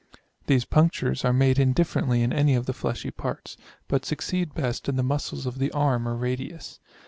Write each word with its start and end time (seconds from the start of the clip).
These 0.47 0.65
punctures 0.65 1.23
are 1.23 1.31
made 1.31 1.59
indifferently 1.59 2.23
in 2.23 2.33
any 2.33 2.55
of 2.55 2.65
the 2.65 2.73
fleshy 2.73 3.11
parts, 3.11 3.55
but 3.87 4.03
succeed 4.03 4.51
best 4.55 4.89
in 4.89 4.95
the 4.95 5.03
muscles 5.03 5.45
of 5.45 5.59
the 5.59 5.69
arm 5.73 6.07
or 6.07 6.15
radius. 6.15 6.79